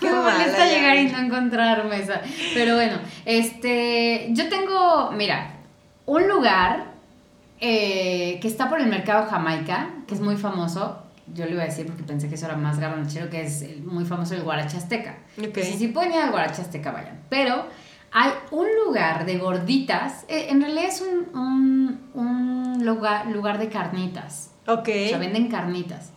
[0.02, 2.22] Me molesta llegar y no encontrar mesa.
[2.54, 5.54] Pero bueno, este, yo tengo, mira,
[6.06, 6.92] un lugar
[7.60, 11.02] eh, que está por el mercado Jamaica, que es muy famoso.
[11.34, 14.04] Yo le iba a decir porque pensé que eso era más garbanchero, que es muy
[14.04, 15.18] famoso el Guarachasteca.
[15.38, 15.64] Okay.
[15.64, 17.20] Si, si pueden ir al Guarachasteca, vayan.
[17.28, 17.66] Pero
[18.18, 24.52] hay un lugar de gorditas, eh, en realidad es un, un, lugar, lugar de carnitas.
[24.66, 24.88] Ok.
[24.88, 26.12] O sea, venden carnitas.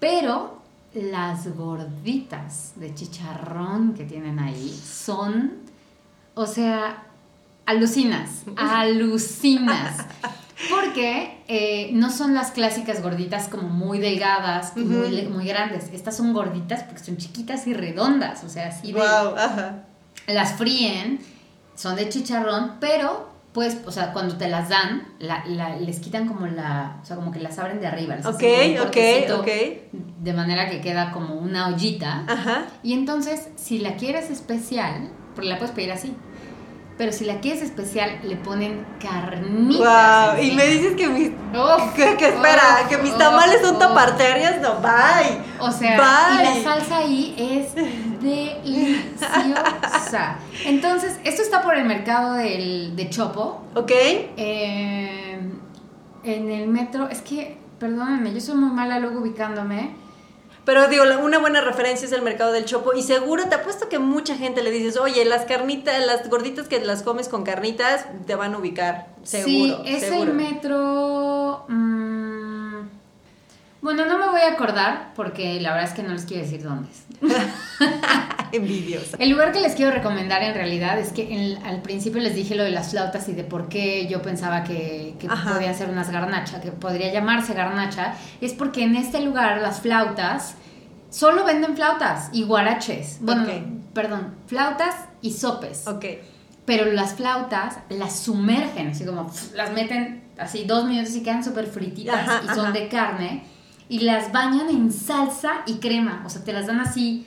[0.00, 0.62] Pero
[0.94, 5.58] las gorditas de chicharrón que tienen ahí son,
[6.32, 7.02] o sea,
[7.66, 10.06] alucinas, alucinas.
[10.70, 15.90] Porque eh, no son las clásicas gorditas como muy delgadas, muy, muy, grandes.
[15.92, 19.00] Estas son gorditas porque son chiquitas y redondas, o sea, así de...
[19.00, 19.84] Wow, ajá.
[20.28, 21.18] Las fríen,
[21.74, 25.44] son de chicharrón, pero pues, o sea, cuando te las dan, la,
[25.76, 28.16] les quitan como la, o sea, como que las abren de arriba.
[28.24, 28.42] ok,
[28.86, 28.96] ok,
[29.38, 29.48] ok.
[30.20, 32.24] De manera que queda como una ollita.
[32.26, 32.64] Ajá.
[32.82, 36.16] Y entonces, si la quieres especial, porque la puedes pedir así,
[36.96, 40.34] pero si la quieres especial, le ponen carnitas.
[40.34, 41.30] Wow, y me dices que mis.
[41.96, 45.40] que, espera, que mis tamales son taparterias, no, bye.
[45.58, 47.72] O sea, y la salsa ahí es
[48.22, 49.18] deliciosa.
[50.64, 53.62] Entonces, esto está por el mercado del, de Chopo.
[53.74, 53.90] Ok.
[53.90, 55.38] Eh,
[56.24, 60.02] en el metro, es que, perdónenme, yo soy muy mala luego ubicándome.
[60.64, 62.92] Pero digo, una buena referencia es el mercado del chopo.
[62.94, 66.78] Y seguro te apuesto que mucha gente le dices, oye, las carnitas, las gorditas que
[66.84, 69.08] las comes con carnitas, te van a ubicar.
[69.24, 69.82] Seguro.
[69.84, 71.64] Sí, es el metro.
[71.68, 72.41] Mm,
[73.82, 76.62] bueno, no me voy a acordar porque la verdad es que no les quiero decir
[76.62, 77.04] dónde es.
[78.52, 79.16] Envidiosa.
[79.18, 82.62] El lugar que les quiero recomendar en realidad es que al principio les dije lo
[82.62, 86.60] de las flautas y de por qué yo pensaba que, que podían ser unas garnacha,
[86.60, 90.54] que podría llamarse garnacha, es porque en este lugar las flautas
[91.10, 93.18] solo venden flautas y guaraches.
[93.20, 93.46] Bueno,
[93.94, 95.88] perdón, flautas y sopes.
[95.88, 96.04] Ok.
[96.64, 101.66] Pero las flautas las sumergen, así como las meten así dos minutos y quedan súper
[101.66, 103.42] frititas y son de carne
[103.92, 106.22] y las bañan en salsa y crema.
[106.24, 107.26] O sea, te las dan así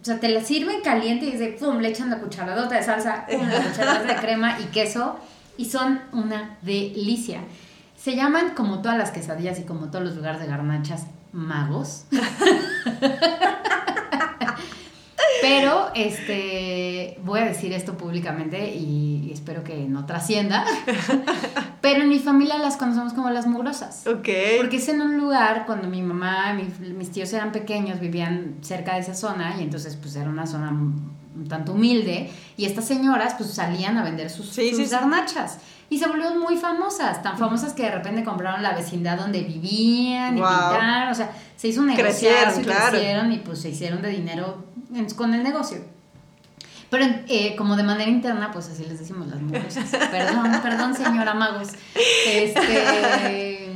[0.00, 3.26] o sea, te la sirven caliente y dice, pum, le echan la cucharadota de salsa,
[3.26, 5.18] pum, la cucharadota de crema y queso
[5.56, 7.40] y son una delicia.
[7.96, 12.04] Se llaman como todas las quesadillas y como todos los lugares de garnachas magos.
[15.40, 20.64] Pero este voy a decir esto públicamente y espero que no trascienda.
[21.80, 24.06] Pero en mi familia las conocemos como las mugrosas.
[24.06, 24.28] Ok.
[24.58, 29.00] Porque es en un lugar cuando mi mamá, mis tíos eran pequeños, vivían cerca de
[29.00, 30.72] esa zona y entonces pues era una zona
[31.36, 35.58] un tanto humilde y estas señoras pues salían a vender sus, sus garnachas
[35.90, 40.36] y se volvieron muy famosas, tan famosas que de repente compraron la vecindad donde vivían
[40.36, 44.10] y pintaron, o sea, se hizo un negocio y crecieron y pues se hicieron de
[44.10, 44.64] dinero
[45.16, 45.78] con el negocio.
[46.90, 49.78] Pero eh, como de manera interna, pues así les decimos las mujeres.
[50.10, 51.68] perdón, perdón, señora Magos.
[52.26, 53.72] Este,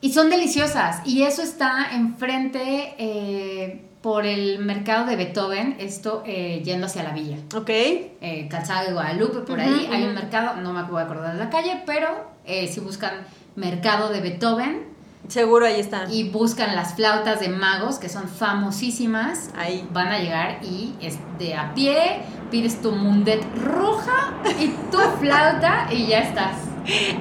[0.00, 1.06] y son deliciosas.
[1.06, 7.12] Y eso está enfrente eh, por el mercado de Beethoven, esto eh, yendo hacia la
[7.12, 7.36] villa.
[7.54, 7.68] Ok.
[7.68, 11.38] Eh, Calzada de Guadalupe, por ahí hay un mercado, no me acuerdo de acordar de
[11.38, 14.90] la calle, pero si buscan mercado de Beethoven,
[15.30, 16.12] Seguro ahí están.
[16.12, 19.50] Y buscan las flautas de magos, que son famosísimas.
[19.56, 19.86] Ahí.
[19.92, 25.86] Van a llegar y es de a pie, pides tu mundet roja y tu flauta
[25.92, 26.56] y ya estás.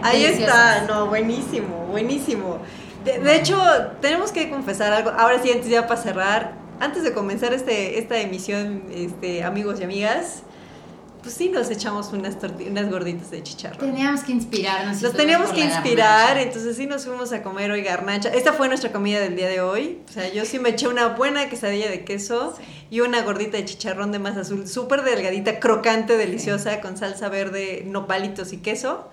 [0.01, 2.57] Ahí está, no, buenísimo, buenísimo.
[3.03, 3.61] De, hecho,
[4.01, 5.11] tenemos que confesar algo.
[5.11, 9.83] Ahora sí, antes ya para cerrar, antes de comenzar este, esta emisión, este, amigos y
[9.83, 10.43] amigas,
[11.21, 13.79] pues sí nos echamos unas, unas gorditas de chicharrón.
[13.79, 15.01] Teníamos que inspirarnos.
[15.01, 18.29] Nos teníamos que inspirar, entonces sí nos fuimos a comer hoy garnacha.
[18.29, 19.99] Esta fue nuestra comida del día de hoy.
[20.07, 22.55] O sea, yo sí me eché una buena quesadilla de queso
[22.89, 27.83] y una gordita de chicharrón de masa azul, súper delgadita, crocante, deliciosa, con salsa verde,
[27.85, 29.09] nopalitos y queso.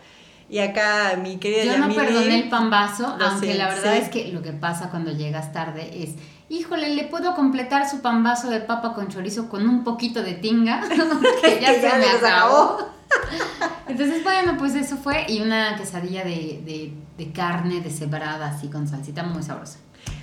[0.48, 4.42] Y acá mi querida Yo no perdoné el pambazo, aunque la verdad es que lo
[4.42, 6.10] que pasa cuando llegas tarde es
[6.48, 10.82] híjole, le puedo completar su pambazo de papa con chorizo con un poquito de tinga,
[11.42, 12.96] que ya se me acabó.
[13.88, 19.22] Entonces, bueno, pues eso fue, y una quesadilla de, de, carne deshebrada, así con salsita
[19.22, 19.78] muy sabrosa.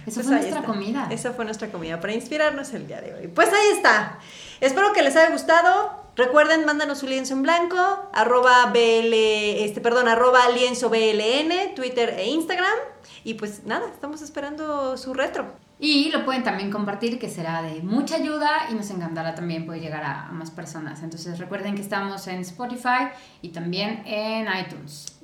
[0.06, 1.08] Esa pues fue nuestra comida.
[1.12, 3.28] Esa fue nuestra comida para inspirarnos el día de hoy.
[3.28, 4.20] Pues ahí está.
[4.60, 6.04] Espero que les haya gustado.
[6.16, 7.78] Recuerden, mándanos su lienzo en blanco,
[8.14, 9.14] arroba BL,
[9.64, 12.78] este, perdón, arroba lienzo BLN, Twitter e Instagram.
[13.24, 15.63] Y pues nada, estamos esperando su retro.
[15.84, 19.82] Y lo pueden también compartir, que será de mucha ayuda y nos encantará también poder
[19.82, 21.04] llegar a, más personas.
[21.04, 23.10] Entonces recuerden que estamos en Spotify
[23.42, 25.20] y también en iTunes.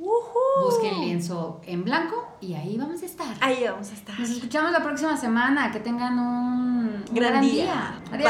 [0.62, 3.38] Busquen lienzo en blanco y ahí vamos a estar.
[3.40, 4.20] Ahí vamos a estar.
[4.20, 5.72] Nos escuchamos la próxima semana.
[5.72, 7.98] Que tengan un, gran, día.
[8.12, 8.30] Adiós.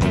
[0.00, 0.09] Bye.